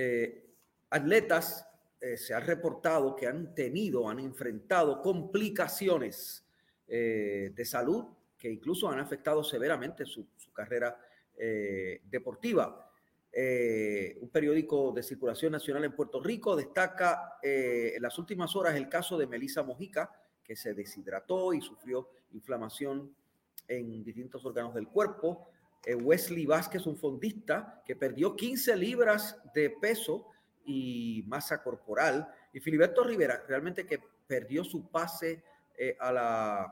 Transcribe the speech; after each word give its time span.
eh, 0.00 0.54
atletas 0.90 1.66
eh, 2.00 2.16
se 2.16 2.32
ha 2.32 2.38
reportado 2.38 3.16
que 3.16 3.26
han 3.26 3.52
tenido, 3.52 4.08
han 4.08 4.20
enfrentado 4.20 5.02
complicaciones 5.02 6.46
eh, 6.86 7.50
de 7.52 7.64
salud 7.64 8.04
que 8.36 8.48
incluso 8.48 8.88
han 8.88 9.00
afectado 9.00 9.42
severamente 9.42 10.06
su, 10.06 10.28
carrera 10.52 10.96
eh, 11.36 12.00
deportiva. 12.08 12.84
un 14.20 14.28
periódico 14.30 14.92
de 14.92 15.02
circulación 15.02 15.50
nacional 15.52 15.84
en 15.84 15.92
Puerto 15.92 16.20
Rico 16.20 16.54
destaca 16.54 17.38
en 17.42 18.00
las 18.00 18.16
últimas 18.18 18.54
horas 18.54 18.76
el 18.76 18.88
caso 18.88 19.18
de 19.18 19.26
Melissa 19.26 19.64
Mojica, 19.64 20.10
que 20.44 20.54
se 20.54 20.74
deshidrató 20.74 21.52
y 21.52 21.60
sufrió 21.60 22.08
inflamación 22.32 23.12
en 23.66 24.04
distintos 24.04 24.44
órganos 24.44 24.74
del 24.74 24.86
cuerpo. 24.86 25.50
Wesley 25.86 26.44
Vázquez, 26.44 26.86
un 26.86 26.96
fondista 26.96 27.82
que 27.86 27.96
perdió 27.96 28.36
15 28.36 28.76
libras 28.76 29.40
de 29.54 29.70
peso 29.70 30.26
y 30.64 31.24
masa 31.26 31.62
corporal. 31.62 32.28
Y 32.52 32.60
Filiberto 32.60 33.02
Rivera 33.02 33.42
realmente 33.48 33.86
que 33.86 34.00
perdió 34.26 34.64
su 34.64 34.88
pase 34.90 35.42
eh, 35.76 35.96
a, 35.98 36.12
la, 36.12 36.62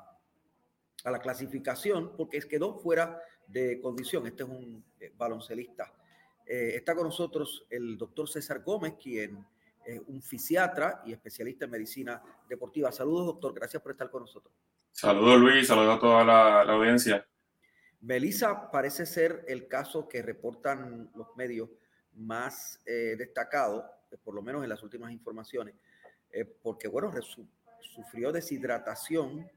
a 1.04 1.10
la 1.10 1.18
clasificación 1.18 2.14
porque 2.16 2.40
quedó 2.40 2.74
fuera 2.78 3.20
de 3.46 3.80
condición. 3.80 4.26
Este 4.26 4.42
es 4.42 4.48
un 4.48 4.84
eh, 5.00 5.12
baloncelista. 5.16 5.92
Eh, 6.44 6.74
está 6.76 6.94
con 6.94 7.04
nosotros 7.04 7.66
el 7.70 7.96
doctor 7.96 8.28
César 8.28 8.62
Gómez, 8.62 8.94
quien 9.02 9.44
es 9.84 10.00
un 10.06 10.20
fisiatra 10.20 11.02
y 11.06 11.12
especialista 11.12 11.64
en 11.64 11.70
medicina 11.70 12.22
deportiva. 12.48 12.92
Saludos, 12.92 13.26
doctor. 13.26 13.54
Gracias 13.54 13.82
por 13.82 13.92
estar 13.92 14.10
con 14.10 14.22
nosotros. 14.22 14.52
Saludos, 14.92 15.40
Luis. 15.40 15.66
Saludos 15.66 15.96
a 15.96 16.00
toda 16.00 16.24
la 16.24 16.62
audiencia. 16.62 17.26
Melissa 18.06 18.70
parece 18.70 19.04
ser 19.04 19.44
el 19.48 19.66
caso 19.66 20.08
que 20.08 20.22
reportan 20.22 21.10
los 21.16 21.36
medios 21.36 21.68
más 22.14 22.80
eh, 22.86 23.16
destacado, 23.18 23.84
eh, 24.12 24.16
por 24.22 24.32
lo 24.32 24.42
menos 24.42 24.62
en 24.62 24.68
las 24.68 24.80
últimas 24.84 25.10
informaciones, 25.10 25.74
eh, 26.30 26.44
porque, 26.44 26.86
bueno, 26.86 27.12
sufrió 27.80 28.30
deshidratación 28.30 29.50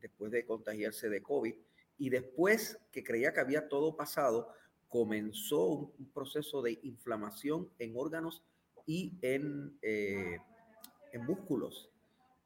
después 0.00 0.32
de 0.32 0.44
contagiarse 0.44 1.08
de 1.08 1.22
COVID 1.22 1.54
y 1.98 2.10
después 2.10 2.78
que 2.90 3.04
creía 3.04 3.32
que 3.32 3.38
había 3.38 3.68
todo 3.68 3.96
pasado, 3.96 4.52
comenzó 4.88 5.66
un, 5.66 6.10
proceso 6.12 6.62
de 6.62 6.80
inflamación 6.82 7.70
en 7.78 7.96
órganos 7.96 8.42
y 8.86 9.16
en, 9.22 9.78
en 9.82 11.24
músculos 11.24 11.92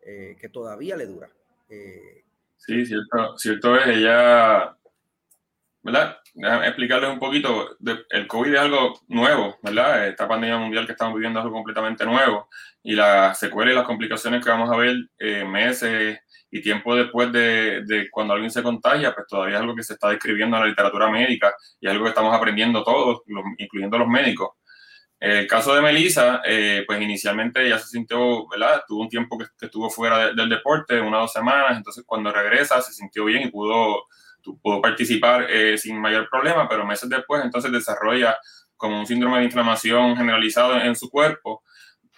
que 0.03 0.51
todavía 0.53 0.97
le 0.99 1.06
dura. 1.06 1.33
Sí, 2.59 2.84
cierto, 2.84 3.39
cierto 3.39 3.77
es, 3.77 3.87
ella 3.89 4.78
¿verdad? 5.83 6.19
Déjame 6.34 6.67
explicarles 6.69 7.11
un 7.11 7.19
poquito. 7.19 7.77
el 8.11 8.27
COVID 8.27 8.55
es 8.55 8.61
algo 8.61 9.00
nuevo, 9.09 9.56
¿verdad? 9.62 10.09
Esta 10.09 10.28
pandemia 10.28 10.59
mundial 10.59 10.87
que 10.87 10.92
estamos 10.92 11.15
viviendo 11.15 11.41
es 11.41 11.45
algo 11.45 11.56
completamente 11.56 12.05
nuevo 12.05 12.48
y 12.83 12.95
las 12.95 13.39
secuelas 13.39 13.73
y 13.73 13.77
las 13.77 13.87
complicaciones 13.87 14.45
que 14.45 14.50
vamos 14.50 14.70
a 14.70 14.77
ver 14.77 14.97
eh, 15.19 15.45
meses 15.45 16.20
y 16.50 16.61
tiempo 16.62 16.94
después 16.94 17.32
de, 17.32 17.82
de, 17.84 18.10
cuando 18.10 18.34
alguien 18.34 18.50
se 18.50 18.62
contagia, 18.62 19.15
pues 19.15 19.27
todavía 19.27 19.56
es 19.56 19.61
algo 19.61 19.75
que 19.75 19.82
se 19.82 19.94
está 19.94 20.11
describiendo 20.11 20.56
en 20.56 20.62
la 20.62 20.69
literatura 20.69 21.11
médica 21.11 21.55
y 21.81 21.88
algo 21.88 22.05
que 22.05 22.11
estamos 22.11 22.34
aprendiendo 22.34 22.84
todos, 22.84 23.22
incluyendo 23.59 23.99
los 23.99 24.09
médicos. 24.09 24.50
El 25.21 25.49
caso 25.49 25.75
de 25.75 25.83
Melissa, 25.83 26.43
eh, 26.45 26.84
pues 26.87 27.01
inicialmente 27.03 27.67
ella 27.67 27.79
se 27.79 27.89
sintió, 27.89 28.47
¿verdad? 28.49 28.83
Tuvo 28.87 29.03
un 29.03 29.09
tiempo 29.09 29.37
que, 29.37 29.47
estuvo 29.67 29.91
fuera 29.91 30.33
del 30.33 30.49
deporte, 30.49 31.01
una 31.01 31.19
o 31.19 31.21
dos 31.23 31.33
semanas, 31.33 31.77
entonces 31.77 32.05
cuando 32.06 32.33
regresa 32.33 32.81
se 32.81 32.93
sintió 32.93 33.25
bien 33.25 33.43
y 33.43 33.51
pudo 33.51 34.05
pudo 34.62 34.81
participar 34.81 35.47
eh, 35.51 35.77
sin 35.77 36.01
mayor 36.01 36.29
problema, 36.31 36.69
pero 36.69 36.87
meses 36.87 37.09
después 37.09 37.45
entonces 37.45 37.71
desarrolla 37.71 38.39
como 38.77 38.99
un 38.99 39.06
síndrome 39.06 39.39
de 39.39 39.45
inflamación 39.45 40.17
generalizado 40.17 40.77
en, 40.81 40.95
su 40.95 41.11
cuerpo 41.11 41.62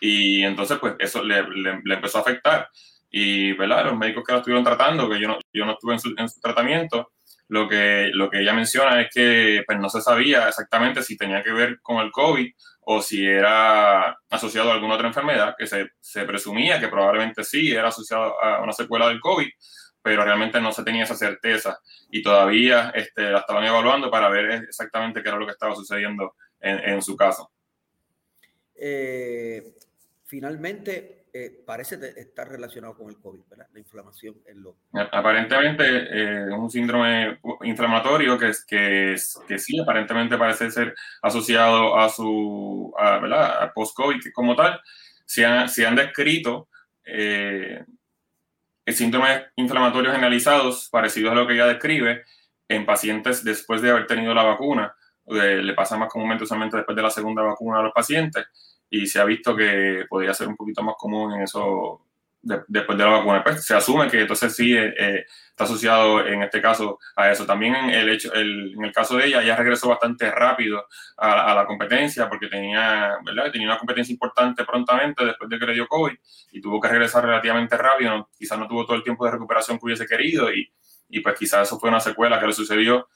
y 0.00 0.42
entonces 0.42 0.78
pues 0.78 0.94
eso 0.98 1.24
le, 1.24 1.38
empezó 1.86 2.18
a 2.18 2.20
afectar. 2.20 2.68
Y, 3.10 3.52
¿verdad? 3.54 3.86
Los 3.86 3.98
médicos 3.98 4.22
que 4.24 4.32
la 4.32 4.38
estuvieron 4.38 4.62
tratando, 4.62 5.08
que 5.08 5.18
yo 5.18 5.26
no, 5.26 5.38
yo 5.52 5.66
no 5.66 5.72
estuve 5.72 5.94
en 5.94 6.28
su 6.28 6.40
tratamiento, 6.40 7.10
lo 7.50 7.68
que, 7.68 8.10
lo 8.14 8.30
que 8.30 8.40
ella 8.40 8.52
menciona 8.52 9.00
es 9.00 9.08
que 9.12 9.64
pues, 9.66 9.78
no 9.78 9.90
se 9.90 10.00
sabía 10.00 10.48
exactamente 10.48 11.02
si 11.02 11.16
tenía 11.16 11.42
que 11.42 11.52
ver 11.52 11.80
con 11.80 11.98
el 11.98 12.12
COVID 12.12 12.48
o 12.82 13.02
si 13.02 13.26
era 13.26 14.16
asociado 14.30 14.70
a 14.70 14.74
alguna 14.74 14.94
otra 14.94 15.08
enfermedad, 15.08 15.56
que 15.58 15.66
se, 15.66 15.90
se 15.98 16.24
presumía 16.24 16.78
que 16.78 16.86
probablemente 16.86 17.42
sí 17.42 17.72
era 17.72 17.88
asociado 17.88 18.40
a 18.40 18.62
una 18.62 18.72
secuela 18.72 19.08
del 19.08 19.18
COVID, 19.18 19.48
pero 20.00 20.24
realmente 20.24 20.60
no 20.60 20.70
se 20.70 20.84
tenía 20.84 21.02
esa 21.02 21.16
certeza 21.16 21.80
y 22.08 22.22
todavía 22.22 22.92
este, 22.94 23.22
la 23.22 23.40
estaban 23.40 23.64
evaluando 23.64 24.12
para 24.12 24.28
ver 24.28 24.50
exactamente 24.68 25.20
qué 25.20 25.28
era 25.28 25.38
lo 25.38 25.46
que 25.46 25.52
estaba 25.52 25.74
sucediendo 25.74 26.36
en, 26.60 26.78
en 26.78 27.02
su 27.02 27.16
caso. 27.16 27.50
Eh, 28.76 29.74
finalmente, 30.24 31.19
eh, 31.32 31.62
parece 31.64 31.96
estar 32.16 32.48
relacionado 32.48 32.96
con 32.96 33.08
el 33.08 33.18
COVID, 33.18 33.40
¿verdad? 33.48 33.66
La 33.72 33.78
inflamación 33.78 34.36
en 34.46 34.62
lo... 34.62 34.76
Aparentemente 35.12 35.84
eh, 35.84 36.44
es 36.48 36.58
un 36.58 36.70
síndrome 36.70 37.38
inflamatorio 37.62 38.38
que, 38.38 38.52
que, 38.66 39.16
que 39.46 39.58
sí, 39.58 39.78
aparentemente 39.80 40.36
parece 40.36 40.70
ser 40.70 40.94
asociado 41.22 41.96
a 41.96 42.08
su, 42.08 42.92
a, 42.98 43.18
¿verdad? 43.18 43.72
post-COVID 43.74 44.20
como 44.34 44.56
tal. 44.56 44.80
Se 45.24 45.44
han, 45.44 45.68
se 45.68 45.86
han 45.86 45.96
descrito 45.96 46.68
síntomas 48.86 49.44
inflamatorios 49.56 50.12
generalizados 50.12 50.88
parecidos 50.90 51.32
a 51.32 51.34
lo 51.34 51.46
que 51.46 51.54
ella 51.54 51.66
describe 51.66 52.24
en 52.68 52.86
pacientes 52.86 53.42
después 53.44 53.82
de 53.82 53.90
haber 53.90 54.06
tenido 54.06 54.34
la 54.34 54.42
vacuna. 54.42 54.94
le 55.26 55.74
pasa 55.74 55.96
más 55.96 56.12
comúnmente 56.12 56.44
usualmente 56.44 56.76
después 56.76 56.96
de 56.96 57.02
la 57.02 57.10
segunda 57.10 57.42
vacuna 57.42 57.78
a 57.78 57.82
los 57.82 57.92
pacientes 57.92 58.46
y 58.90 59.06
se 59.06 59.20
ha 59.20 59.24
visto 59.24 59.56
que 59.56 60.04
podría 60.08 60.34
ser 60.34 60.48
un 60.48 60.56
poquito 60.56 60.82
más 60.82 60.96
común 60.98 61.32
en 61.32 61.42
eso 61.42 62.02
después 62.42 62.96
de 62.96 63.04
la 63.04 63.10
vacuna. 63.10 63.44
Pues 63.44 63.64
se 63.64 63.74
asume 63.74 64.08
que 64.08 64.22
entonces 64.22 64.54
sí 64.54 64.74
eh, 64.74 64.94
eh, 64.98 65.26
está 65.50 65.64
asociado 65.64 66.26
en 66.26 66.42
este 66.42 66.60
caso 66.60 66.98
a 67.16 67.30
eso. 67.30 67.46
También 67.46 67.74
en 67.74 67.90
el, 67.90 68.08
hecho, 68.08 68.34
en 68.34 68.82
el 68.82 68.92
caso 68.92 69.16
de 69.16 69.26
ella, 69.26 69.42
ella 69.42 69.56
regresó 69.56 69.88
bastante 69.88 70.30
rápido 70.30 70.86
a, 71.16 71.54
la 71.54 71.66
competencia 71.66 72.28
porque 72.28 72.48
tenía, 72.48 73.18
¿verdad? 73.24 73.52
tenía 73.52 73.68
una 73.68 73.78
competencia 73.78 74.12
importante 74.12 74.64
prontamente 74.64 75.24
después 75.24 75.50
de 75.50 75.58
que 75.58 75.66
le 75.66 75.74
dio 75.74 75.86
COVID 75.86 76.16
y 76.52 76.60
tuvo 76.60 76.80
que 76.80 76.88
regresar 76.88 77.24
relativamente 77.24 77.76
rápido. 77.76 78.28
quizás 78.36 78.58
no 78.58 78.66
tuvo 78.66 78.86
todo 78.86 78.96
el 78.96 79.02
tiempo 79.02 79.24
de 79.24 79.32
recuperación 79.32 79.78
que 79.78 79.86
hubiese 79.86 80.06
querido 80.06 80.52
y, 80.52 80.72
y 81.08 81.20
pues 81.20 81.36
quizás 81.38 81.68
eso 81.68 81.78
fue 81.78 81.90
una 81.90 82.00
secuela 82.00 82.40
que 82.40 82.46
le 82.46 82.52
sucedió 82.52 83.08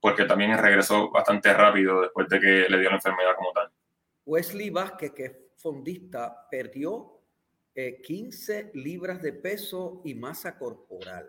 porque 0.00 0.24
también 0.24 0.56
regresó 0.56 1.10
bastante 1.10 1.52
rápido 1.52 2.00
después 2.00 2.26
de 2.28 2.40
que 2.40 2.66
le 2.68 2.80
dio 2.80 2.88
la 2.88 2.96
enfermedad 2.96 3.36
como 3.36 3.52
tal. 3.52 3.70
Wesley 4.30 4.70
Vázquez, 4.70 5.12
que 5.12 5.24
es 5.24 5.32
fondista, 5.56 6.46
perdió 6.48 7.20
15 7.74 8.58
eh, 8.58 8.70
libras 8.74 9.20
de 9.20 9.32
peso 9.32 10.02
y 10.04 10.14
masa 10.14 10.56
corporal. 10.56 11.28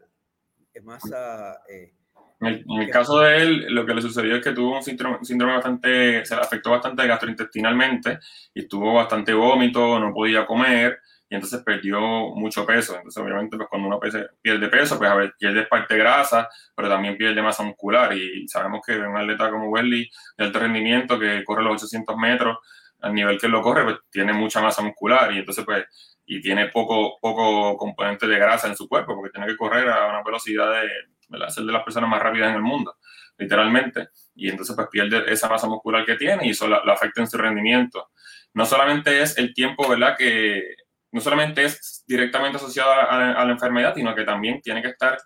Masa. 0.84 1.64
Eh, 1.68 1.96
en, 2.42 2.64
el, 2.80 2.90
caso 2.92 3.20
de 3.20 3.38
él, 3.38 3.66
lo 3.74 3.88
que 3.88 3.96
le 3.96 4.02
sucedió 4.04 4.36
es 4.36 4.44
que 4.44 4.52
tuvo 4.52 4.78
un 4.78 4.84
síndrome, 4.84 5.56
bastante, 5.56 6.24
se 6.24 6.36
le 6.36 6.42
afectó 6.42 6.72
bastante 6.72 7.08
gastrointestinalmente 7.08 8.20
y 8.54 8.68
tuvo 8.68 8.94
bastante 8.94 9.34
vómito, 9.34 10.00
no 10.00 10.14
podía 10.14 10.46
comer 10.46 11.00
y 11.28 11.36
entonces 11.36 11.64
perdió 11.64 12.00
mucho 12.00 12.66
peso. 12.68 12.96
Entonces, 12.96 13.22
obviamente, 13.22 13.58
pues 13.58 13.68
cuando 13.68 13.88
uno 13.88 14.00
pierde 14.42 14.68
peso, 14.70 15.00
pues 15.00 15.10
a 15.10 15.16
ver, 15.16 15.34
pierde 15.40 15.66
parte 15.66 15.98
grasa, 15.98 16.50
pero 16.76 16.88
también 16.88 17.18
pierde 17.18 17.42
masa 17.42 17.64
muscular. 17.64 18.16
Y 18.16 18.48
sabemos 18.48 18.82
que 18.86 18.98
un 18.98 19.18
atleta 19.18 19.50
como 19.50 19.70
Wesley 19.70 20.10
de 20.38 20.46
alto 20.46 20.60
rendimiento 20.60 21.18
que 21.18 21.44
corre 21.44 21.64
los 21.64 21.82
800 21.82 22.16
metros, 22.18 22.58
al 23.02 23.14
nivel 23.14 23.40
que 23.40 23.48
lo 23.48 23.62
corre, 23.62 23.84
pues 23.84 23.98
tiene 24.10 24.34
mucha 24.34 24.62
masa 24.62 24.82
muscular 24.82 25.34
y 25.34 25.40
entonces, 25.40 25.66
pues 25.66 25.86
y 26.26 26.42
tiene 26.42 26.70
poco, 26.70 27.18
poco 27.20 27.76
componente 27.78 28.28
de 28.28 28.40
grasa 28.40 28.68
en 28.68 28.76
su 28.78 28.88
cuerpo, 28.88 29.16
porque 29.16 29.32
tiene 29.32 29.48
que 29.48 29.58
correr 29.58 29.90
a 29.90 30.08
una 30.08 30.24
velocidad 30.24 30.72
de, 30.72 30.90
¿verdad? 31.28 31.50
ser 31.50 31.66
de 31.66 31.74
las 31.74 31.84
personas 31.84 32.10
más 32.10 32.22
rápidas 32.22 32.50
en 32.50 32.56
el 32.56 32.62
mundo, 32.62 32.96
literalmente. 33.38 34.10
Y 34.36 34.50
entonces 34.50 34.76
pues 34.76 34.88
pierde 34.90 35.32
esa 35.32 35.50
masa 35.50 35.68
muscular 35.68 36.06
que 36.06 36.16
tiene 36.16 36.46
y 36.48 36.52
eso 36.52 36.68
la, 36.68 36.78
afecta 36.78 37.22
en 37.22 37.28
su 37.28 37.38
rendimiento. 37.38 38.12
No 38.54 38.66
solamente 38.66 39.22
es 39.22 39.38
el 39.38 39.54
tiempo, 39.54 39.90
¿verdad? 39.90 40.16
Que 40.18 40.76
no 41.12 41.20
solamente 41.20 41.66
es 41.66 42.04
directamente 42.08 42.58
asociado 42.58 42.94
a, 42.94 43.44
la 43.44 43.52
enfermedad, 43.52 43.94
sino 43.96 44.16
que 44.16 44.24
también 44.24 44.62
tiene 44.62 44.82
que 44.82 44.90
estar 44.90 45.18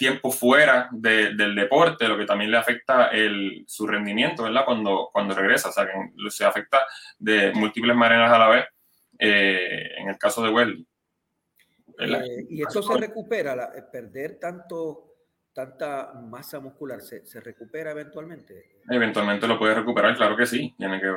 tiempo 0.00 0.32
fuera 0.32 0.88
del 0.92 1.54
deporte, 1.54 2.08
lo 2.08 2.16
que 2.16 2.24
también 2.24 2.50
le 2.50 2.56
afecta 2.56 3.08
el, 3.08 3.64
su 3.66 3.86
rendimiento, 3.86 4.44
¿verdad? 4.44 4.64
Cuando, 4.64 5.10
cuando 5.12 5.34
regresa, 5.34 5.68
o 5.68 5.72
sea, 5.72 5.84
que 5.84 6.30
se 6.30 6.46
afecta 6.46 6.86
de 7.18 7.52
múltiples 7.52 7.94
maneras 7.94 8.32
a 8.32 8.38
la 8.38 8.48
vez, 8.48 8.64
eh, 9.18 9.90
en 9.98 10.08
el 10.08 10.16
caso 10.16 10.42
de 10.42 10.48
Welly. 10.48 10.86
Eh, 11.98 12.46
y 12.48 12.62
eso 12.62 12.82
se 12.82 12.96
recupera, 12.96 13.70
perder 13.92 14.38
tanto, 14.40 15.16
tanta 15.52 16.14
masa 16.14 16.60
muscular, 16.60 17.02
¿se, 17.02 17.26
¿se, 17.26 17.38
recupera 17.38 17.90
eventualmente? 17.90 18.80
Eventualmente 18.88 19.46
lo 19.46 19.58
puede 19.58 19.74
recuperar, 19.74 20.16
claro 20.16 20.34
que 20.34 20.46
sí. 20.46 20.74
Tiene 20.78 20.98
que 20.98 21.12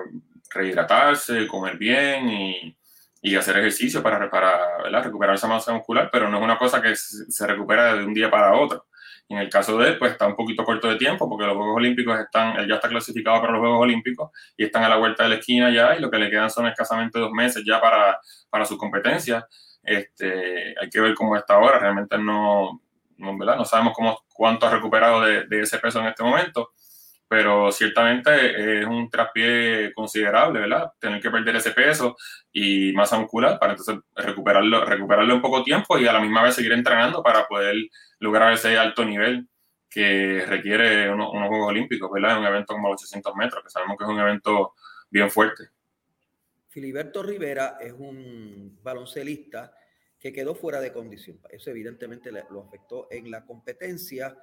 rehidratarse, 0.54 1.48
comer 1.48 1.78
bien 1.78 2.28
y, 2.28 2.78
y 3.26 3.38
hacer 3.38 3.58
ejercicio 3.58 4.04
para, 4.04 4.30
para 4.30 5.02
recuperar 5.02 5.36
esa 5.36 5.48
masa 5.48 5.72
muscular, 5.72 6.10
pero 6.12 6.30
no 6.30 6.38
es 6.38 6.44
una 6.44 6.58
cosa 6.58 6.82
que 6.82 6.94
se 6.94 7.48
recupera 7.48 7.96
de 7.96 8.04
un 8.04 8.14
día 8.14 8.30
para 8.30 8.54
otro. 8.54 8.86
En 9.30 9.38
el 9.38 9.50
caso 9.50 9.78
de 9.78 9.92
él, 9.92 9.98
pues 9.98 10.12
está 10.12 10.28
un 10.28 10.36
poquito 10.36 10.66
corto 10.66 10.90
de 10.90 10.98
tiempo 10.98 11.30
porque 11.30 11.46
los 11.46 11.56
Juegos 11.56 11.78
Olímpicos 11.78 12.20
están, 12.20 12.58
él 12.58 12.68
ya 12.68 12.76
está 12.76 12.90
clasificado 12.90 13.40
para 13.40 13.54
los 13.54 13.62
Juegos 13.62 13.80
Olímpicos 13.80 14.30
y 14.58 14.66
están 14.66 14.84
a 14.84 14.90
la 14.90 14.98
vuelta 14.98 15.24
de 15.24 15.30
la 15.30 15.36
esquina 15.36 15.72
ya 15.72 15.96
y 15.96 16.02
lo 16.02 16.12
que 16.12 16.18
le 16.18 16.30
quedan 16.30 16.50
son 16.50 16.68
escasamente 16.68 17.18
dos 17.18 17.32
meses 17.32 17.64
ya 17.66 17.80
para, 17.80 18.20
para 18.50 18.66
su 18.66 18.78
competencia. 18.78 19.48
Este, 19.82 20.76
hay 20.78 20.90
que 20.90 21.00
ver 21.00 21.16
cómo 21.16 21.38
está 21.38 21.54
ahora, 21.54 21.80
realmente 21.80 22.18
no, 22.18 22.82
no, 23.18 23.38
¿verdad? 23.38 23.56
no 23.56 23.64
sabemos 23.64 23.94
cómo, 23.96 24.20
cuánto 24.34 24.68
ha 24.68 24.70
recuperado 24.70 25.22
de, 25.22 25.46
de 25.48 25.62
ese 25.62 25.80
peso 25.80 26.02
en 26.02 26.08
este 26.08 26.24
momento 26.24 26.74
pero 27.34 27.72
ciertamente 27.72 28.82
es 28.82 28.86
un 28.86 29.10
traspié 29.10 29.92
considerable, 29.92 30.60
¿verdad? 30.60 30.92
Tener 31.00 31.20
que 31.20 31.32
perder 31.32 31.56
ese 31.56 31.72
peso 31.72 32.16
y 32.52 32.92
masa 32.94 33.18
muscular 33.18 33.58
para 33.58 33.74
entonces 33.74 33.98
recuperarlo, 34.16 34.86
recuperarlo 34.86 35.34
en 35.34 35.42
poco 35.42 35.64
tiempo 35.64 35.98
y 35.98 36.06
a 36.06 36.14
la 36.14 36.22
misma 36.22 36.44
vez 36.44 36.54
seguir 36.54 36.74
entrenando 36.74 37.24
para 37.24 37.48
poder 37.48 37.76
lograr 38.20 38.54
ese 38.54 38.78
alto 38.78 39.04
nivel 39.04 39.48
que 39.90 40.46
requiere 40.46 41.10
unos, 41.10 41.32
Juegos 41.32 41.70
Olímpicos, 41.70 42.12
¿verdad? 42.12 42.38
Un 42.38 42.46
evento 42.46 42.74
como 42.76 42.90
los 42.90 43.02
800 43.02 43.36
metros, 43.36 43.64
que 43.64 43.72
sabemos 43.72 43.98
que 43.98 44.04
es 44.04 44.10
un 44.12 44.20
evento 44.20 44.76
bien 45.10 45.32
fuerte. 45.32 45.70
Filiberto 46.70 47.24
Rivera 47.24 47.80
es 47.82 47.94
un 47.94 48.78
baloncelista 48.84 49.74
que 50.20 50.32
quedó 50.32 50.54
fuera 50.54 50.80
de 50.80 50.94
condición. 50.94 51.40
Eso 51.50 51.72
evidentemente 51.72 52.32
lo 52.32 52.62
afectó 52.62 53.08
en 53.10 53.32
la 53.32 53.44
competencia. 53.44 54.38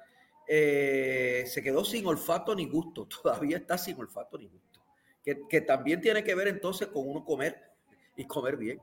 Eh, 0.45 1.30
se 1.45 1.61
quedó 1.61 1.83
sin 1.83 2.05
olfato 2.05 2.55
ni 2.55 2.67
gusto, 2.67 3.07
todavía 3.23 3.57
está 3.57 3.77
sin 3.77 3.99
olfato 3.99 4.37
ni 4.37 4.47
gusto, 4.47 4.81
que, 5.23 5.61
también 5.61 6.01
tiene 6.01 6.23
que 6.23 6.35
ver 6.35 6.47
entonces 6.47 6.87
con 6.87 7.07
uno 7.07 7.23
comer 7.23 7.61
y 8.15 8.25
comer 8.25 8.57
bien. 8.57 8.79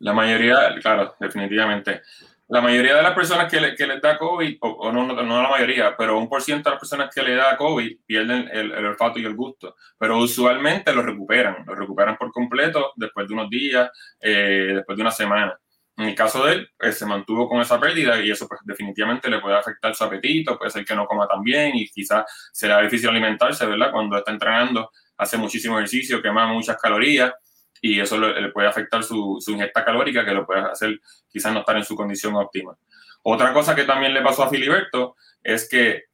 La 0.00 0.12
mayoría, 0.12 0.74
claro, 0.80 1.16
definitivamente. 1.18 2.02
La 2.48 2.60
mayoría 2.60 2.96
de 2.96 3.02
las 3.02 3.14
personas 3.14 3.50
que, 3.50 3.60
le, 3.60 3.74
que 3.74 3.86
les 3.86 4.00
da 4.00 4.18
COVID, 4.18 4.58
o, 4.60 4.92
no, 4.92 5.06
no, 5.06 5.42
la 5.42 5.48
mayoría, 5.48 5.96
pero 5.96 6.18
un 6.18 6.28
por 6.28 6.42
ciento 6.42 6.68
de 6.68 6.74
las 6.74 6.80
personas 6.80 7.12
que 7.12 7.22
le 7.22 7.34
da 7.34 7.56
COVID 7.56 8.00
pierden 8.04 8.48
el, 8.52 8.72
olfato 8.84 9.18
y 9.18 9.24
el 9.24 9.34
gusto, 9.34 9.74
pero 9.96 10.18
usualmente 10.18 10.92
lo 10.92 11.02
recuperan, 11.02 11.64
lo 11.66 11.74
recuperan 11.74 12.18
por 12.18 12.30
completo 12.30 12.92
después 12.96 13.26
de 13.26 13.34
unos 13.34 13.48
días, 13.48 13.90
eh, 14.20 14.72
después 14.74 14.96
de 14.96 15.02
una 15.02 15.10
semana. 15.10 15.58
En 15.96 16.06
el 16.06 16.14
caso 16.14 16.46
de 16.46 16.54
él, 16.54 16.70
pues, 16.78 16.98
se 16.98 17.06
mantuvo 17.06 17.48
con 17.48 17.60
esa 17.60 17.78
pérdida 17.78 18.18
y 18.20 18.30
eso 18.30 18.48
pues 18.48 18.60
definitivamente 18.64 19.28
le 19.28 19.40
puede 19.40 19.56
afectar 19.56 19.94
su 19.94 20.04
apetito, 20.04 20.58
puede 20.58 20.70
ser 20.70 20.84
que 20.84 20.94
no 20.94 21.06
coma 21.06 21.28
tan 21.28 21.42
bien 21.42 21.76
y 21.76 21.86
quizás 21.88 22.24
será 22.52 22.80
difícil 22.80 23.10
alimentarse, 23.10 23.66
¿verdad? 23.66 23.92
Cuando 23.92 24.16
está 24.16 24.32
entrenando, 24.32 24.90
hace 25.18 25.36
muchísimo 25.36 25.76
ejercicio, 25.78 26.22
quema 26.22 26.46
muchas 26.46 26.78
calorías 26.78 27.32
y 27.80 28.00
eso 28.00 28.18
le, 28.18 28.50
puede 28.50 28.68
afectar 28.68 29.02
su, 29.02 29.38
su, 29.40 29.50
ingesta 29.52 29.84
calórica, 29.84 30.24
que 30.24 30.32
lo 30.32 30.46
puede 30.46 30.60
hacer 30.60 31.00
quizás 31.28 31.52
no 31.52 31.60
estar 31.60 31.76
en 31.76 31.84
su 31.84 31.94
condición 31.94 32.36
óptima. 32.36 32.76
Otra 33.22 33.52
cosa 33.52 33.74
que 33.74 33.84
también 33.84 34.14
le 34.14 34.22
pasó 34.22 34.44
a 34.44 34.48
Filiberto 34.48 35.16
es 35.42 35.68
que, 35.68 36.04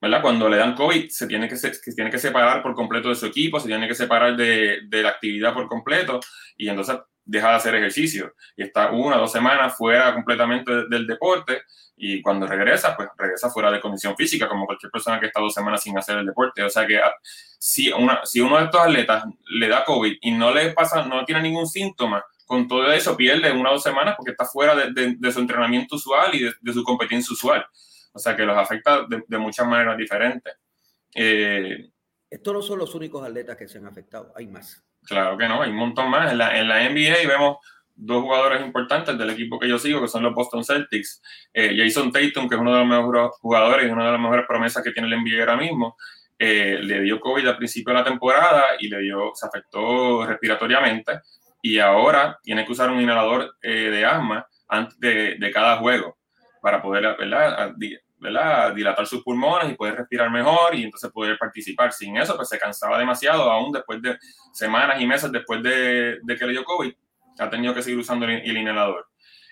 ¿verdad? 0.00 0.22
Cuando 0.22 0.48
le 0.48 0.58
dan 0.58 0.74
COVID, 0.74 1.08
se 1.08 1.26
tiene 1.26 1.48
que, 1.48 1.56
se, 1.56 1.70
tiene 1.94 2.10
que 2.10 2.18
separar 2.18 2.62
por 2.62 2.74
completo 2.74 3.08
de 3.08 3.16
su 3.16 3.26
equipo, 3.26 3.58
se 3.58 3.68
tiene 3.68 3.88
que 3.88 3.94
separar 3.94 4.36
de, 4.36 4.80
de 4.86 5.02
la 5.02 5.08
actividad 5.08 5.54
por 5.54 5.66
completo 5.66 6.20
y 6.56 6.68
entonces 6.68 6.98
deja 7.28 7.50
de 7.50 7.56
hacer 7.56 7.74
ejercicio 7.74 8.34
y 8.56 8.62
está 8.62 8.90
una 8.90 9.16
o 9.16 9.20
dos 9.20 9.32
semanas 9.32 9.76
fuera 9.76 10.14
completamente 10.14 10.86
del 10.88 11.06
deporte 11.06 11.62
y 12.00 12.22
cuando 12.22 12.46
regresa, 12.46 12.96
pues 12.96 13.08
regresa 13.16 13.50
fuera 13.50 13.70
de 13.70 13.80
condición 13.80 14.16
física, 14.16 14.48
como 14.48 14.66
cualquier 14.66 14.90
persona 14.90 15.18
que 15.18 15.26
está 15.26 15.40
dos 15.40 15.52
semanas 15.52 15.82
sin 15.82 15.98
hacer 15.98 16.18
el 16.18 16.26
deporte. 16.26 16.62
O 16.62 16.70
sea 16.70 16.86
que 16.86 16.96
ah, 16.98 17.12
si, 17.58 17.90
una, 17.92 18.24
si 18.24 18.40
uno 18.40 18.56
de 18.56 18.64
estos 18.64 18.80
atletas 18.80 19.24
le 19.50 19.68
da 19.68 19.84
COVID 19.84 20.16
y 20.20 20.30
no 20.30 20.54
le 20.54 20.70
pasa, 20.70 21.04
no 21.04 21.24
tiene 21.24 21.42
ningún 21.42 21.66
síntoma, 21.66 22.24
con 22.46 22.66
todo 22.66 22.90
eso 22.92 23.16
pierde 23.16 23.52
una 23.52 23.70
o 23.70 23.72
dos 23.74 23.82
semanas 23.82 24.14
porque 24.16 24.30
está 24.30 24.44
fuera 24.44 24.74
de, 24.74 25.16
de, 25.18 25.32
su 25.32 25.40
entrenamiento 25.40 25.96
usual 25.96 26.34
y 26.34 26.44
de, 26.44 26.72
su 26.72 26.82
competencia 26.84 27.32
usual. 27.32 27.66
O 28.12 28.18
sea 28.18 28.34
que 28.34 28.44
los 28.44 28.56
afecta 28.56 29.06
de, 29.06 29.38
muchas 29.38 29.66
maneras 29.66 29.98
diferentes. 29.98 30.54
Eh, 31.14 31.90
Estos 32.30 32.54
no 32.54 32.62
son 32.62 32.78
los 32.78 32.94
únicos 32.94 33.26
atletas 33.26 33.56
que 33.56 33.68
se 33.68 33.78
han 33.78 33.86
afectado, 33.86 34.32
hay 34.36 34.46
más. 34.46 34.82
Claro 35.04 35.38
que 35.38 35.48
no, 35.48 35.62
hay 35.62 35.70
un 35.70 35.76
montón 35.76 36.10
más. 36.10 36.32
En 36.32 36.38
la, 36.38 36.88
NBA 36.90 37.26
vemos 37.26 37.58
dos 37.94 38.22
jugadores 38.22 38.60
importantes 38.64 39.16
del 39.16 39.30
equipo 39.30 39.58
que 39.58 39.68
yo 39.68 39.78
sigo, 39.78 40.00
que 40.00 40.08
son 40.08 40.22
los 40.22 40.34
Boston 40.34 40.64
Celtics. 40.64 41.22
Eh, 41.52 41.74
Jason 41.76 42.12
Tatum, 42.12 42.48
que 42.48 42.54
es 42.54 42.60
uno 42.60 42.72
de 42.72 42.80
los 42.80 42.88
mejores 42.88 43.30
jugadores 43.40 43.86
y 43.86 43.90
una 43.90 44.06
de 44.06 44.12
las 44.12 44.20
mejores 44.20 44.46
promesas 44.46 44.82
que 44.82 44.92
tiene 44.92 45.08
el 45.08 45.20
NBA 45.20 45.40
ahora 45.40 45.56
mismo, 45.56 45.96
eh, 46.38 46.78
le 46.80 47.00
dio 47.00 47.18
COVID 47.18 47.48
al 47.48 47.56
principio 47.56 47.92
de 47.92 47.98
la 47.98 48.04
temporada 48.04 48.64
y 48.78 48.88
le 48.88 49.00
dio, 49.00 49.32
se 49.34 49.46
afectó 49.46 50.24
respiratoriamente 50.24 51.20
y 51.60 51.78
ahora 51.78 52.38
tiene 52.42 52.64
que 52.64 52.72
usar 52.72 52.90
un 52.90 53.00
inhalador 53.00 53.56
eh, 53.60 53.90
de 53.90 54.04
asma 54.04 54.46
antes 54.68 54.98
de, 55.00 55.34
de, 55.36 55.50
cada 55.50 55.78
juego 55.78 56.16
para 56.62 56.80
poder 56.80 57.16
¿verdad? 57.18 57.74
¿Verdad? 58.18 58.74
dilatar 58.74 59.06
sus 59.06 59.22
pulmones 59.22 59.70
y 59.70 59.74
poder 59.74 59.96
respirar 59.96 60.30
mejor 60.30 60.74
y 60.74 60.84
entonces 60.84 61.10
poder 61.10 61.38
participar. 61.38 61.92
Sin 61.92 62.16
eso, 62.16 62.36
pues 62.36 62.48
se 62.48 62.58
cansaba 62.58 62.98
demasiado, 62.98 63.50
aún 63.50 63.72
después 63.72 64.00
de 64.02 64.18
semanas 64.52 65.00
y 65.00 65.06
meses 65.06 65.30
después 65.30 65.62
de, 65.62 66.18
de 66.22 66.36
que 66.36 66.46
le 66.46 66.52
dio 66.52 66.64
COVID, 66.64 66.92
ha 67.38 67.50
tenido 67.50 67.74
que 67.74 67.82
seguir 67.82 67.98
usando 67.98 68.26
el, 68.26 68.56
inhalador. 68.56 69.06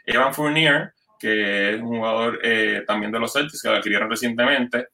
Evan 0.04 0.34
Fournier, 0.34 0.92
que 1.18 1.74
es 1.74 1.80
un 1.80 1.98
jugador 1.98 2.38
eh, 2.42 2.84
también 2.86 3.12
de 3.12 3.18
los 3.18 3.32
Celtics, 3.32 3.62
que 3.62 3.68
lo 3.68 3.76
adquirieron 3.76 4.10
recientemente, 4.10 4.88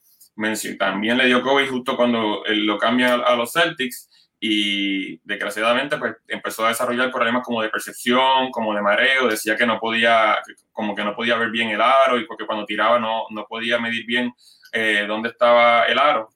también 0.79 1.19
le 1.19 1.27
dio 1.27 1.43
COVID 1.43 1.69
justo 1.69 1.97
cuando 1.97 2.43
lo 2.47 2.79
cambian 2.79 3.21
a, 3.21 3.25
a 3.25 3.37
los 3.37 3.53
Celtics 3.53 4.09
y 4.44 5.19
desgraciadamente 5.19 5.97
pues 5.99 6.17
empezó 6.27 6.65
a 6.65 6.71
desarrollar 6.71 7.12
problemas 7.12 7.44
como 7.44 7.62
de 7.62 7.69
percepción, 7.69 8.50
como 8.50 8.75
de 8.75 8.83
mareo, 8.83 9.29
decía 9.29 9.56
que 9.56 9.65
no 9.65 9.79
podía, 9.79 10.37
como 10.73 10.97
que 10.97 11.05
no 11.05 11.15
podía 11.15 11.37
ver 11.37 11.50
bien 11.50 11.69
el 11.69 11.81
aro 11.81 12.19
y 12.19 12.27
porque 12.27 12.44
cuando 12.44 12.67
tiraba 12.67 12.99
no, 12.99 13.27
no 13.31 13.47
podía 13.47 13.79
medir 13.79 14.05
bien 14.05 14.35
eh, 14.73 15.05
dónde 15.06 15.29
estaba 15.29 15.85
el 15.85 15.97
aro 15.97 16.29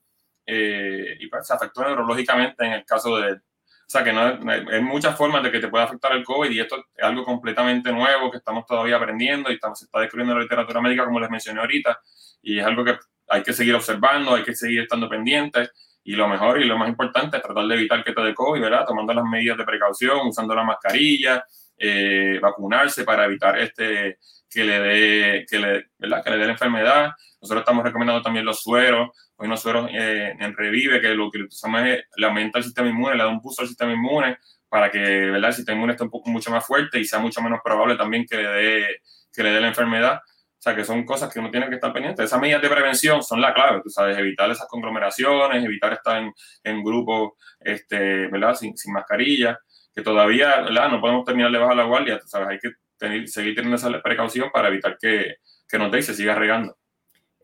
eh, 0.47 1.17
y 1.19 1.27
pues 1.27 1.49
se 1.49 1.55
afectó 1.55 1.83
neurológicamente 1.83 2.65
en 2.65 2.75
el 2.75 2.85
caso 2.85 3.17
de 3.17 3.31
él. 3.31 3.37
O 3.39 3.91
sea 3.91 4.05
que 4.05 4.13
no, 4.13 4.21
hay 4.51 4.83
muchas 4.83 5.17
formas 5.19 5.43
de 5.43 5.51
que 5.51 5.59
te 5.59 5.67
pueda 5.67 5.83
afectar 5.83 6.13
el 6.13 6.23
COVID 6.23 6.49
y 6.53 6.61
esto 6.61 6.77
es 6.77 7.03
algo 7.03 7.25
completamente 7.25 7.91
nuevo 7.91 8.31
que 8.31 8.37
estamos 8.37 8.67
todavía 8.67 8.99
aprendiendo 8.99 9.51
y 9.51 9.55
estamos, 9.55 9.81
se 9.81 9.87
está 9.87 9.99
descubriendo 9.99 10.33
en 10.33 10.39
la 10.39 10.45
literatura 10.45 10.81
médica 10.81 11.05
como 11.05 11.19
les 11.19 11.31
mencioné 11.31 11.59
ahorita 11.59 11.99
y 12.41 12.61
es 12.61 12.65
algo 12.65 12.85
que 12.85 12.97
hay 13.27 13.43
que 13.43 13.53
seguir 13.53 13.75
observando, 13.75 14.37
hay 14.37 14.45
que 14.45 14.55
seguir 14.55 14.83
estando 14.83 15.09
pendientes 15.09 15.73
y 16.07 16.13
lo 16.13 16.29
mejor 16.29 16.63
y 16.63 16.67
lo 16.67 16.79
más 16.79 16.89
importante 16.89 17.37
es 17.37 17.43
tratar 17.43 17.67
de 17.67 17.75
evitar 17.75 18.05
que 18.05 18.13
te 18.13 18.23
dé 18.23 18.33
COVID, 18.33 18.61
¿verdad? 18.61 18.85
Tomando 18.87 19.13
las 19.13 19.25
medidas 19.25 19.59
de 19.59 19.65
precaución, 19.65 20.29
usando 20.29 20.55
la 20.55 20.63
mascarilla, 20.63 21.45
eh, 21.77 22.39
vacunarse 22.41 23.03
para 23.03 23.25
evitar 23.25 23.59
este, 23.59 24.19
que 24.49 24.63
le 24.63 24.79
dé 24.79 25.47
que 25.51 25.59
le, 25.59 25.87
que 25.99 26.31
le 26.31 26.37
dé 26.39 26.47
la 26.47 26.53
enfermedad. 26.53 27.11
Nosotros 27.43 27.63
estamos 27.63 27.83
recomendando 27.83 28.23
también 28.23 28.45
los 28.45 28.63
sueros. 28.63 29.11
Hoy 29.35 29.49
unos 29.49 29.61
sueros 29.61 29.91
eh, 29.93 30.33
en 30.39 30.55
Revive, 30.57 31.01
que 31.01 31.09
lo 31.09 31.29
que 31.29 31.43
usamos 31.43 31.83
es, 31.83 32.05
le 32.17 32.27
aumenta 32.27 32.59
el 32.59 32.65
sistema 32.65 32.89
inmune, 32.89 33.17
le 33.17 33.25
da 33.25 33.29
un 33.29 33.41
boost 33.41 33.59
al 33.59 33.67
sistema 33.67 33.93
inmune 33.93 34.39
para 34.69 34.93
que 34.93 35.01
¿verdad? 35.01 35.51
el 35.51 35.55
sistema 35.57 35.75
inmune 35.75 35.95
esté 35.95 36.05
un 36.05 36.11
poco 36.11 36.31
mucho 36.31 36.53
más 36.53 36.65
fuerte 36.65 37.01
y 37.01 37.05
sea 37.05 37.19
mucho 37.19 37.43
menos 37.43 37.59
probable 37.65 37.97
también 37.97 38.25
que 38.25 38.37
le 38.37 38.49
dé, 38.49 38.87
que 39.33 39.43
le 39.43 39.51
dé 39.51 39.61
la 39.61 39.69
enfermedad. 39.69 40.21
Sea, 40.67 40.75
que 40.75 40.85
son 40.85 41.05
cosas 41.05 41.33
que 41.33 41.39
uno 41.39 41.49
tiene 41.49 41.69
que 41.69 41.77
estar 41.77 41.93
pendiente. 41.93 42.25
Esas 42.25 42.41
medidas 42.41 42.61
de 42.61 42.69
prevención 42.69 43.23
son 43.23 43.41
la 43.41 43.55
clave, 43.55 43.83
tú 43.85 43.89
sabes, 43.89 44.19
evitar 44.19 44.51
esas 44.51 44.67
conglomeraciones, 44.67 45.65
evitar 45.65 45.93
estar 45.93 46.21
en, 46.21 46.33
en 46.65 46.83
grupos, 46.83 47.35
este, 47.61 48.27
¿verdad? 48.27 48.53
Sin, 48.57 48.77
sin, 48.77 48.93
mascarilla, 48.93 49.61
que 49.95 50.03
todavía, 50.03 50.63
¿verdad? 50.63 50.91
No 50.91 51.01
podemos 51.01 51.25
terminar 51.25 51.53
de 51.53 51.59
bajar 51.59 51.77
la 51.77 51.85
guardia, 51.85 52.19
tú 52.19 52.27
sabes, 52.27 52.49
hay 52.49 52.59
que 52.59 52.73
tener, 52.99 53.29
seguir 53.29 53.55
teniendo 53.55 53.77
esa 53.77 54.03
precaución 54.03 54.51
para 54.53 54.67
evitar 54.67 54.99
que, 55.01 55.37
que 55.69 55.79
nos 55.79 55.93
dé 55.93 56.01
y 56.01 56.03
se 56.03 56.15
siga 56.15 56.35
regando. 56.35 56.77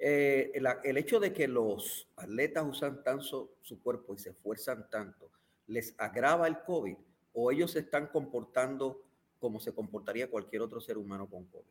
Eh, 0.01 0.51
el, 0.55 0.67
el, 0.83 0.97
hecho 0.97 1.21
de 1.21 1.33
que 1.33 1.47
los 1.47 2.09
atletas 2.17 2.65
usan 2.69 3.05
tanto 3.05 3.53
su 3.63 3.81
cuerpo 3.81 4.15
y 4.15 4.19
se 4.19 4.31
esfuerzan 4.31 4.91
tanto, 4.91 5.31
¿les 5.69 5.95
agrava 5.97 6.49
el 6.49 6.59
COVID 6.59 6.97
o 7.35 7.53
ellos 7.53 7.71
se 7.71 7.79
están 7.79 8.09
comportando 8.09 9.01
como 9.39 9.61
se 9.61 9.73
comportaría 9.73 10.29
cualquier 10.29 10.63
otro 10.63 10.81
ser 10.81 10.99
humano 10.99 11.31
con 11.31 11.45
COVID? 11.47 11.71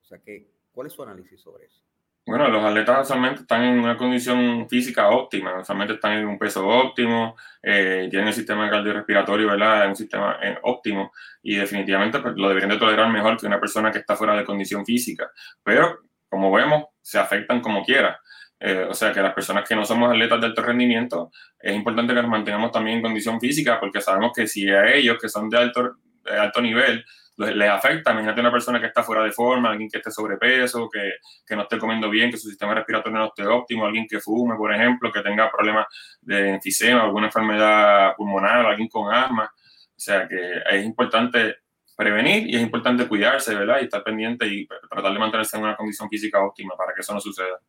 O 0.00 0.04
sea 0.06 0.18
que 0.20 0.57
¿Cuál 0.72 0.86
es 0.86 0.92
su 0.92 1.02
análisis 1.02 1.40
sobre 1.40 1.66
eso? 1.66 1.82
Bueno, 2.28 2.46
los 2.48 2.62
atletas 2.62 3.06
usualmente 3.06 3.40
están 3.40 3.64
en 3.64 3.78
una 3.78 3.96
condición 3.96 4.68
física 4.68 5.08
óptima, 5.08 5.60
usualmente 5.60 5.94
están 5.94 6.12
en 6.12 6.26
un 6.26 6.38
peso 6.38 6.68
óptimo, 6.68 7.36
eh, 7.62 8.06
tienen 8.10 8.28
el 8.28 8.34
sistema 8.34 8.68
cardiorrespiratorio, 8.68 9.48
¿verdad? 9.48 9.88
Un 9.88 9.96
sistema 9.96 10.38
eh, 10.42 10.58
óptimo 10.62 11.10
y 11.42 11.56
definitivamente 11.56 12.18
pues, 12.18 12.34
lo 12.36 12.48
deberían 12.48 12.68
de 12.68 12.76
tolerar 12.76 13.10
mejor 13.10 13.38
que 13.38 13.46
una 13.46 13.58
persona 13.58 13.90
que 13.90 14.00
está 14.00 14.14
fuera 14.14 14.36
de 14.36 14.44
condición 14.44 14.84
física. 14.84 15.30
Pero, 15.62 16.00
como 16.28 16.52
vemos, 16.52 16.84
se 17.00 17.18
afectan 17.18 17.62
como 17.62 17.82
quiera. 17.82 18.20
Eh, 18.60 18.86
o 18.90 18.92
sea 18.92 19.10
que 19.10 19.22
las 19.22 19.32
personas 19.32 19.66
que 19.66 19.74
no 19.74 19.86
somos 19.86 20.10
atletas 20.10 20.38
de 20.38 20.46
alto 20.48 20.62
rendimiento, 20.62 21.30
es 21.58 21.74
importante 21.74 22.12
que 22.12 22.20
nos 22.20 22.30
mantengamos 22.30 22.72
también 22.72 22.98
en 22.98 23.02
condición 23.04 23.40
física, 23.40 23.80
porque 23.80 24.02
sabemos 24.02 24.32
que 24.36 24.46
si 24.46 24.68
a 24.68 24.92
ellos 24.92 25.16
que 25.18 25.30
son 25.30 25.48
de 25.48 25.56
alto, 25.56 25.94
de 26.24 26.38
alto 26.38 26.60
nivel 26.60 27.02
les 27.38 27.70
afecta, 27.70 28.10
imagínate 28.10 28.40
una 28.40 28.50
persona 28.50 28.80
que 28.80 28.86
está 28.86 29.02
fuera 29.04 29.22
de 29.22 29.30
forma, 29.30 29.70
alguien 29.70 29.88
que 29.88 29.98
esté 29.98 30.10
sobrepeso, 30.10 30.88
que, 30.90 31.14
que 31.46 31.54
no 31.54 31.62
esté 31.62 31.78
comiendo 31.78 32.10
bien, 32.10 32.30
que 32.30 32.36
su 32.36 32.48
sistema 32.48 32.74
respiratorio 32.74 33.18
no 33.18 33.26
esté 33.26 33.46
óptimo, 33.46 33.86
alguien 33.86 34.06
que 34.08 34.18
fume, 34.18 34.56
por 34.56 34.74
ejemplo, 34.74 35.12
que 35.12 35.22
tenga 35.22 35.50
problemas 35.50 35.86
de 36.20 36.54
enfisema, 36.54 37.04
alguna 37.04 37.26
enfermedad 37.26 38.14
pulmonar, 38.16 38.66
alguien 38.66 38.88
con 38.88 39.12
asma. 39.14 39.44
O 39.44 40.00
sea 40.00 40.26
que 40.26 40.62
es 40.70 40.84
importante 40.84 41.58
prevenir 41.96 42.48
y 42.48 42.56
es 42.56 42.62
importante 42.62 43.06
cuidarse, 43.06 43.54
¿verdad? 43.54 43.78
Y 43.80 43.84
estar 43.84 44.02
pendiente 44.02 44.46
y 44.46 44.66
tratar 44.66 45.12
de 45.12 45.18
mantenerse 45.18 45.56
en 45.56 45.64
una 45.64 45.76
condición 45.76 46.08
física 46.08 46.42
óptima 46.44 46.74
para 46.76 46.92
que 46.94 47.00
eso 47.00 47.14
no 47.14 47.20
suceda. 47.20 47.60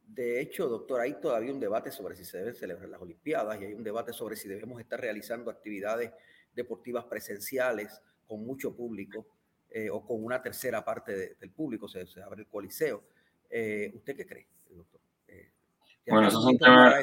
De 0.00 0.42
hecho, 0.42 0.68
doctor, 0.68 1.00
hay 1.00 1.18
todavía 1.18 1.52
un 1.52 1.60
debate 1.60 1.90
sobre 1.90 2.14
si 2.14 2.24
se 2.24 2.36
deben 2.38 2.54
celebrar 2.54 2.88
las 2.88 3.00
Olimpiadas 3.00 3.60
y 3.60 3.64
hay 3.64 3.72
un 3.72 3.82
debate 3.82 4.12
sobre 4.12 4.36
si 4.36 4.46
debemos 4.46 4.78
estar 4.78 5.00
realizando 5.00 5.50
actividades 5.50 6.12
deportivas 6.52 7.04
presenciales 7.04 7.98
con 8.32 8.46
mucho 8.46 8.74
público 8.74 9.26
eh, 9.68 9.90
o 9.90 10.02
con 10.06 10.24
una 10.24 10.40
tercera 10.40 10.82
parte 10.82 11.36
del 11.38 11.50
público, 11.50 11.86
se, 11.86 12.06
se, 12.06 12.22
abre 12.22 12.40
el 12.40 12.48
coliseo. 12.48 13.04
Eh, 13.50 13.92
¿Usted 13.94 14.16
qué 14.16 14.26
cree, 14.26 14.46
doctor? 14.70 15.02
Eh, 15.28 15.50
bueno, 16.06 16.28
esos 16.28 16.42
son, 16.42 16.56
temas, 16.56 16.94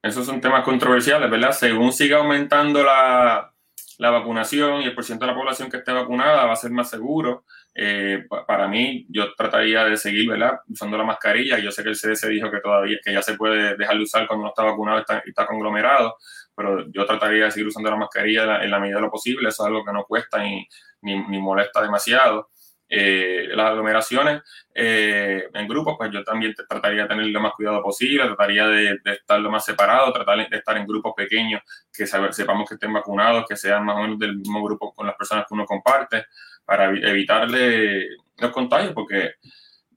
esos 0.00 0.24
son 0.24 0.40
temas 0.40 0.62
controversiales, 0.62 1.28
¿verdad? 1.28 1.50
Según 1.50 1.92
siga 1.92 2.18
aumentando 2.18 2.84
la, 2.84 3.52
la 3.98 4.10
vacunación 4.10 4.82
y 4.82 4.84
el 4.84 4.94
porcentaje 4.94 5.30
de 5.30 5.34
la 5.34 5.40
población 5.40 5.68
que 5.68 5.78
esté 5.78 5.90
vacunada 5.90 6.44
va 6.44 6.52
a 6.52 6.56
ser 6.56 6.70
más 6.70 6.88
seguro. 6.88 7.44
Eh, 7.74 8.24
para 8.46 8.68
mí, 8.68 9.04
yo 9.08 9.34
trataría 9.34 9.84
de 9.84 9.96
seguir, 9.96 10.30
¿verdad? 10.30 10.60
Usando 10.68 10.96
la 10.96 11.04
mascarilla. 11.04 11.58
Yo 11.58 11.72
sé 11.72 11.82
que 11.82 11.88
el 11.88 11.96
CDC 11.96 12.28
dijo 12.28 12.52
que 12.52 12.60
todavía, 12.60 12.98
que 13.04 13.12
ya 13.12 13.20
se 13.20 13.34
puede 13.34 13.76
dejar 13.76 13.96
de 13.96 14.02
usar 14.04 14.28
cuando 14.28 14.44
no 14.44 14.50
está 14.50 14.62
vacunado 14.62 14.98
y 14.98 15.00
está, 15.00 15.22
está, 15.26 15.44
conglomerado, 15.44 16.16
pero 16.56 16.86
yo 16.90 17.04
trataría 17.04 17.44
de 17.44 17.50
seguir 17.50 17.68
usando 17.68 17.90
la 17.90 17.96
mascarilla 17.96 18.62
en 18.62 18.70
la, 18.70 18.80
medida 18.80 18.96
de 18.96 19.02
lo 19.02 19.10
posible. 19.10 19.48
Eso 19.48 19.62
es 19.62 19.66
algo 19.66 19.84
que 19.84 19.92
no 19.92 20.04
cuesta 20.04 20.42
ni, 20.42 20.66
ni, 21.02 21.18
ni 21.28 21.38
molesta 21.38 21.82
demasiado. 21.82 22.48
Eh, 22.88 23.48
las 23.50 23.70
aglomeraciones 23.70 24.42
eh, 24.72 25.48
en 25.52 25.66
grupos, 25.66 25.96
pues 25.98 26.08
yo 26.12 26.22
también 26.22 26.54
trataría 26.54 27.02
de 27.02 27.08
tener 27.08 27.26
lo 27.26 27.40
más 27.40 27.52
cuidado 27.54 27.82
posible, 27.82 28.24
trataría 28.26 28.68
de, 28.68 29.00
estar 29.04 29.40
lo 29.40 29.50
más 29.50 29.64
separado, 29.64 30.12
tratar 30.12 30.48
de 30.48 30.56
estar 30.56 30.76
en 30.76 30.86
grupos 30.86 31.12
pequeños 31.16 31.62
que 31.92 32.06
sepamos 32.06 32.68
que 32.68 32.74
estén 32.74 32.92
vacunados, 32.92 33.44
que 33.48 33.56
sean 33.56 33.84
más 33.84 33.96
o 33.96 34.02
menos 34.02 34.18
del 34.20 34.36
mismo 34.36 34.62
grupo 34.62 34.94
con 34.94 35.06
las 35.06 35.16
personas 35.16 35.46
que 35.48 35.54
uno 35.54 35.66
comparte, 35.66 36.26
para 36.64 36.86
evitarle 36.90 38.06
los 38.38 38.50
contagios, 38.52 38.92
porque 38.92 39.34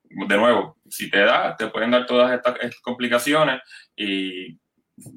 de 0.03 0.37
nuevo, 0.37 0.77
si 0.89 1.11
te 1.11 1.19
da, 1.19 1.55
te 1.55 1.67
pueden 1.67 1.91
dar 1.91 2.07
todas 2.07 2.31
estas, 2.33 2.75
complicaciones 2.81 3.61
y 3.95 4.57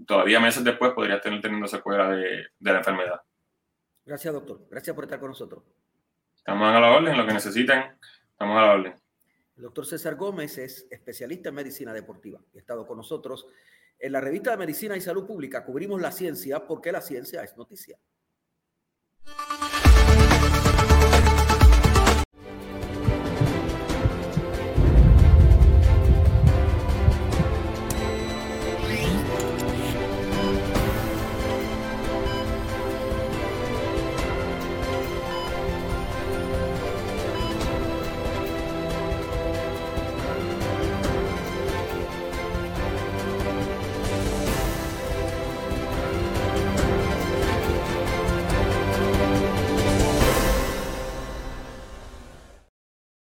todavía 0.07 0.41
meses 0.41 0.65
después 0.65 0.93
podrías 0.93 1.21
tener 1.21 1.41
teniendo 1.41 1.67
secuela 1.67 2.11
de, 2.11 2.47
de 2.59 2.73
la 2.73 2.79
enfermedad. 2.79 3.21
Gracias, 4.05 4.33
doctor. 4.33 4.67
Gracias 4.71 4.95
por 4.95 5.05
estar 5.05 5.21
con 5.21 5.29
nosotros. 5.31 5.63
Estamos 6.37 6.75
a 6.75 6.81
la 6.81 6.91
orden, 6.91 7.17
lo 7.17 7.27
que 7.27 7.33
necesiten, 7.33 7.85
estamos 8.33 8.59
a 8.59 8.63
la 8.63 8.73
orden. 8.73 8.95
El 9.57 9.63
doctor 9.63 9.87
César 9.87 10.17
Gómez 10.17 10.59
es 10.59 10.87
especialista 10.91 11.51
en 11.51 11.55
medicina 11.55 11.93
deportiva 11.93 12.41
y 12.53 12.59
ha 12.59 12.61
estado 12.61 12.87
con 12.87 12.97
nosotros 12.97 13.47
en 13.99 14.11
la 14.11 14.21
revista 14.21 14.51
de 14.51 14.57
Medicina 14.57 14.97
y 14.97 15.01
Salud 15.01 15.25
Pública. 15.25 15.65
Cubrimos 15.65 16.01
la 16.01 16.11
ciencia 16.11 16.67
porque 16.67 16.91
la 16.91 17.01
ciencia 17.01 17.45
es 17.45 17.57
noticia. 17.57 17.97